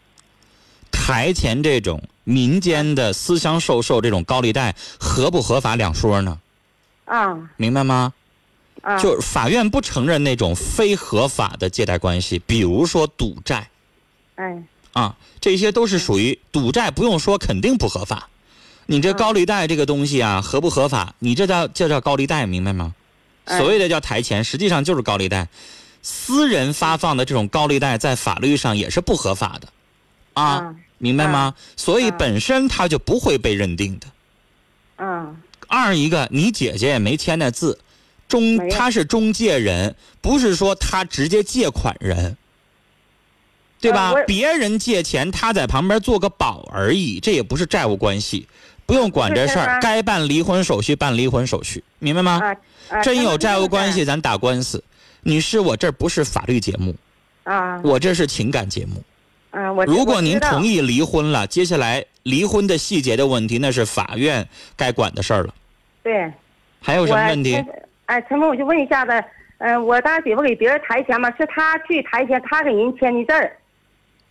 [1.07, 6.38] 台前这种民间的私相授受这种高利贷合不合法两说呢？
[7.05, 8.14] 啊明白吗？
[8.80, 13.68] 啊，就是法院不承认那种非合法的借贷关系，比如说赌债
[14.36, 14.62] 哎
[14.94, 18.30] 啊，这些都是属于赌债，不用说肯定不合法。
[18.86, 21.14] 你这高利贷这个东西啊，合不合法？
[21.18, 22.94] 你这叫这叫高利贷，明白吗？
[23.44, 25.48] 哎所谓的叫台前，实际上就是高利贷。
[26.00, 29.68] 私人发放的这种高利贷，在法律上也是不合法的，
[30.32, 31.55] 啊，啊明白吗？
[31.76, 34.07] 所以啊本身他就不会被认定的。
[34.99, 35.36] 嗯
[35.66, 37.78] 二一个，你姐姐也没签那字，
[38.28, 42.36] 中他是中介人，不是说他直接借款人，
[43.80, 44.12] 对吧？
[44.12, 48.47] 呃别人借钱，他在旁边做个保而已，这也不是债务关系，
[48.86, 49.80] 不用管这事儿。
[49.80, 52.40] 该办离婚手续办离婚手续，明白吗？
[52.40, 52.55] 啊
[52.90, 54.84] 啊，真有债务关系系，咱打官司。
[55.22, 56.95] 女士，我这不是法律节目，
[57.45, 59.03] 啊我这是情感节目。
[59.55, 64.46] 啊，我如果您同意意离婚了，接下来离婚的细节的问题，那是法院
[64.76, 65.55] 该管的事儿了。
[66.02, 66.32] 对。
[66.80, 67.64] 还有什么问题？
[68.07, 69.24] 哎，陈峰，我就问一下子，
[69.57, 73.57] 嗯、我大媳妇给别人抬钱嘛，是他去抬钱，他给人签的字儿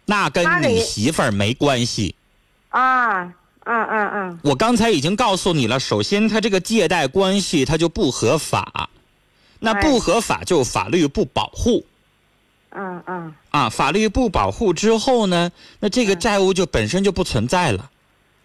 [0.05, 2.13] 那跟你媳妇儿没关系。
[2.69, 3.24] 啊
[3.65, 8.89] 嗯嗯嗯我刚才已经告诉你了，首先他这个借贷关系他就不合法，
[9.59, 11.84] 那哎不合法就法律不保护
[12.74, 17.89] 啊啊啊，法律不保护之后呢，那这个嗯债务就本身就不存在了。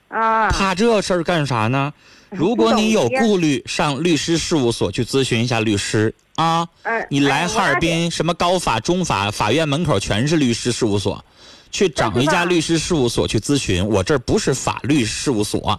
[0.09, 0.49] 啊！
[0.51, 1.93] 怕这事儿干啥呢？
[2.31, 6.66] 如果你有顾虑，上律师事务所去咨询一下律师啊。
[6.83, 11.22] 嗯，你来哎哈尔，滨，什么高法、中法，法院门口全是律师事务所，
[11.70, 13.87] 去找一家律师事务所去咨询。
[13.87, 15.79] 我这儿不是法律事务所，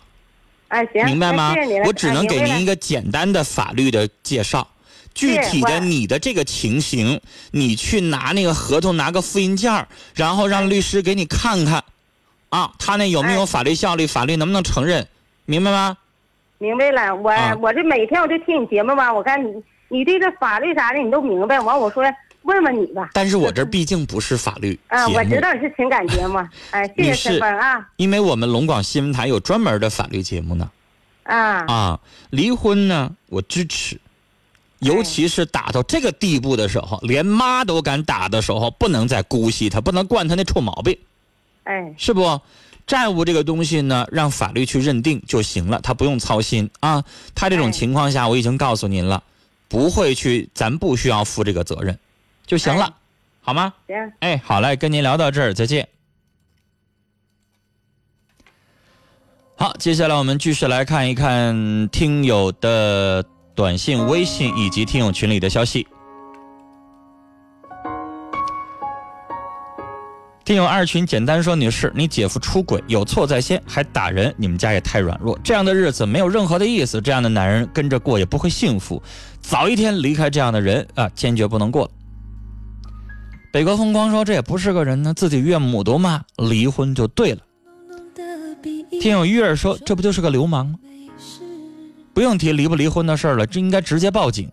[0.68, 1.56] 哎，行，明白吗？
[1.86, 4.68] 我只能给您一个个简单的法律的介绍。
[5.14, 7.20] 具体的你的这个情形，
[7.52, 11.84] 你去拿那个合同，拿个复印件儿然后让律师给你看看，
[12.50, 15.08] 啊，他那有没有哎法律效力，法律能不能承认，
[15.46, 15.98] 明白吗？
[16.58, 22.04] 明白了，我、啊我这每天我就听你节目吧，我看你你对这法律啥的你都明白，完我说
[22.44, 23.10] 问问你吧。
[23.14, 26.38] 但是我这毕竟不是法律节啊，我知道你是情感节目，
[26.72, 30.70] 哎，谢谢啊因为我们龙广新闻台有专门的法律节目呢。
[31.24, 32.00] 啊啊，
[32.32, 34.00] 离婚呢，我支持，
[34.80, 40.98] 尤其是打到这个地步的时候，连妈都敢打的时候，不能再姑息他，不能惯他那臭毛病，
[41.64, 42.42] 哎是不？
[42.88, 47.04] 债务这个东西呢，让法律去认定就行了，他不用操心啊。
[47.36, 49.22] 他这种哎情况下，我已经告诉您了，
[49.68, 52.00] 不会去，咱不需要负这个责任，
[52.48, 52.94] 就行了，哎
[53.42, 53.74] 好吗？
[53.86, 55.88] 行，哎，好嘞，跟您聊到这儿，再见。
[59.56, 63.24] 好，接下来我们继续来看一看听友的
[63.60, 65.86] 短信、微信以及听友群里的消息。
[70.46, 79.04] 听友二群简单说：“女士，你姐夫出轨，有错在先，还打人，你们家也太软弱，这样的日子没有任何的意思，这样的男人跟着过也不会幸福，
[79.42, 81.92] 早一天离开这样的人啊，坚决不能过了。”
[83.52, 87.42] 北国风光说：“这也不是个人呢，自己岳母都骂，离婚就对了。”
[89.02, 90.76] 听友玉儿说：“这不就是个流氓吗？
[92.14, 94.50] 不用提离不离婚的事儿了，这应该直接报警。”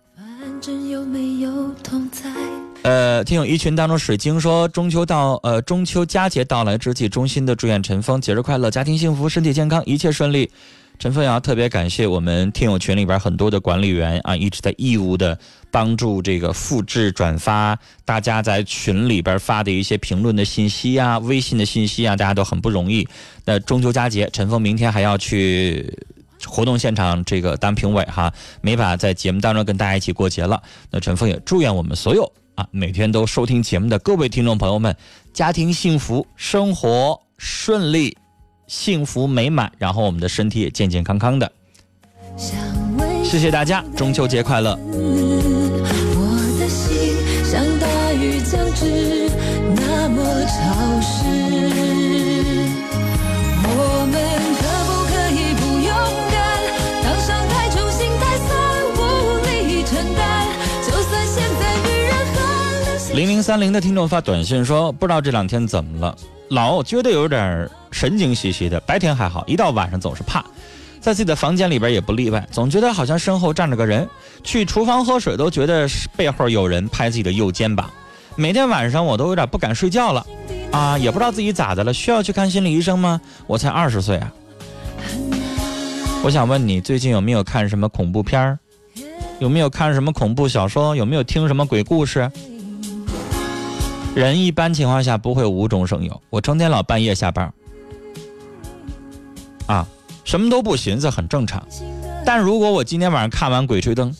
[2.82, 10.48] 呃，听友一群当中，水晶说中秋到呃中秋佳节到来之际，衷心的祝愿陈峰节日快乐，家庭幸福，身体健康，一切顺利。
[10.98, 15.36] 陈峰也要特别感谢我们听友群里边很多的管理员啊，一直在义务的
[15.70, 23.06] 帮助这个复制转发大家在群里边发的一些评论的信息啊、微信的信息啊，大家都很不容易。
[23.44, 25.92] 那中秋佳节，陈峰明天还要去
[26.44, 30.62] 活动现场这个当评委哈，没法在节目当中跟大家一起过节了。
[30.90, 34.94] 那陈峰也祝愿我们所有啊每天都收听节目的各位听众朋友们，
[35.32, 38.16] 家庭幸福，生活顺利，
[38.66, 41.50] 幸福美满，然后我们的身体也健健康康的。
[43.24, 44.76] 谢谢大家，中秋节快乐！
[44.76, 44.98] 我
[46.60, 49.15] 的心像大雨将至，
[63.16, 66.14] 零零三零的听众发短信说，不知道这两天怎么了，
[66.50, 70.44] 老觉得有点神经兮兮的，白天还好，一到晚上总是怕。
[71.00, 74.06] 在自己的房间里边也不例外，总觉得好像身后站着个人，
[74.44, 77.90] 去厨房喝水都觉得背后有人拍自己的右肩膀。
[78.34, 80.26] 每天晚上我都有点不敢睡觉了，
[80.70, 83.18] 啊，也不知道自己咋的了，需要去看心理医生吗？
[83.46, 84.30] 我才二十岁啊！
[86.22, 88.58] 我想问你，最近有没有看什么恐怖片儿？
[89.38, 90.94] 有没有看什么恐怖小说？
[90.94, 92.30] 有没有听什么鬼故事？
[94.16, 97.52] 人一般情况下不会无中生有，我成天老半夜下班，
[99.66, 99.86] 啊，
[100.24, 101.62] 什么都不寻思，很正常。
[102.24, 104.10] 但如果我今天晚上看完《鬼吹灯》，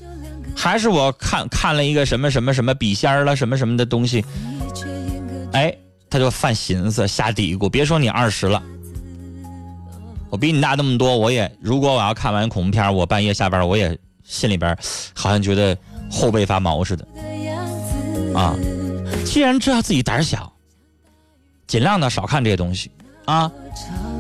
[0.55, 4.23] 还是我看看了一个什么什么什么笔仙儿了什么什么的东西，
[5.53, 5.75] 哎，
[6.11, 7.67] 他就犯寻思下嘀咕。
[7.67, 8.63] 别说你二十了，
[10.29, 14.77] 我比你大那么多，我也如果我要看完恐怖片，我半夜下班，我也心里边
[15.15, 15.75] 好像觉得
[16.11, 17.09] 后背发毛似的。
[18.35, 18.55] 啊，
[19.27, 20.51] 既然知道自己胆小，
[21.67, 22.91] 尽量的少看这些东西
[23.27, 23.51] 啊。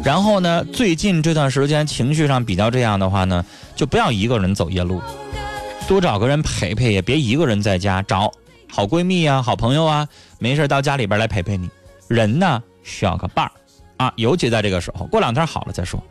[0.04, 3.42] 然后呢，最近这段时间情绪上比较这样的话呢，
[3.74, 5.00] 就不要一个人走夜路。
[5.88, 8.02] 多找个人陪陪，也别一个人在家。
[8.02, 8.30] 找
[8.70, 10.07] 好闺蜜啊，好朋友啊，
[10.38, 11.70] 没事到家里边来陪陪你。
[12.09, 13.52] 人呢需要个伴儿
[13.96, 15.07] 啊，尤其在这个时候。
[15.07, 16.02] 过两天好了再说。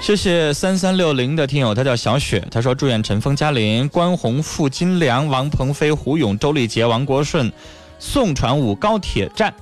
[0.00, 7.52] 谢谢三三六零的听友，他叫小雪，他说祝愿陈峰、嘉玲、关宏、付金良、王鹏飞、胡勇、周丽杰、王国顺、
[7.98, 9.54] 宋传武、高铁站。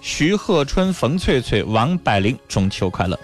[0.00, 3.18] 徐鹤春、冯翠翠、王百灵，中秋快乐！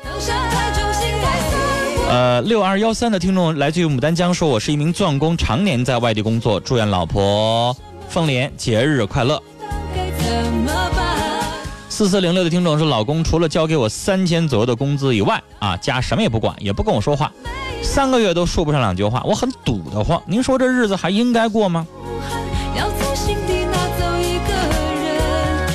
[2.09, 7.75] 呃，六二幺三的听众来自于牡丹江，说我是一名钻工，常年在外地工作，祝愿老婆
[8.09, 9.43] 凤莲节日快乐。
[11.99, 17.33] 四四零六的听众说，老公除了交给我三千左右的工资以外，啊，家什么也不管，也不跟我说话，
[17.83, 20.23] 三个月都说不上两句话，我很堵得慌。
[20.25, 21.85] 您说这日子还应该过吗？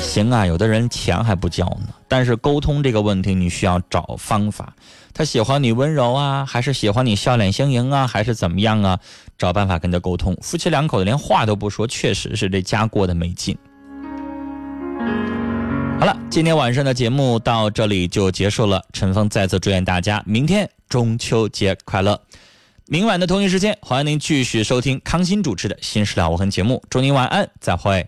[0.00, 4.72] 行啊，有的人钱还不交呢，但是沟通这个问题你需要找方法。
[5.12, 8.98] 他喜欢你温柔啊，还是喜欢你笑脸相迎啊，还是怎么样啊？
[9.36, 10.34] 找办法跟他沟通。
[10.40, 13.54] 夫妻两口子连话都不说，确实是这家过得没劲。
[16.04, 18.84] 好了，今天晚上的节目到这里就结束了。
[18.92, 22.20] 陈峰再次祝愿大家明天中秋节快乐。
[22.84, 26.82] 明晚的同一时间，欢迎您继续收听康欣主持的《新事了无痕》节目。
[26.90, 28.06] 祝您晚安，再会。